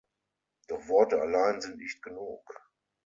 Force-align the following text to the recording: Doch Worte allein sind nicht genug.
Doch 0.67 0.87
Worte 0.87 1.21
allein 1.21 1.61
sind 1.61 1.77
nicht 1.77 2.01
genug. 2.01 2.55